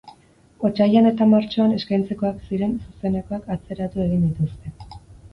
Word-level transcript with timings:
Otsailean 0.67 1.09
eta 1.09 1.25
martxoan 1.33 1.75
eskaintzekoak 1.79 2.39
ziren 2.49 2.73
zuzenekoak 2.85 3.45
atzeratu 3.57 4.01
egin 4.07 4.25
dituzte. 4.31 4.73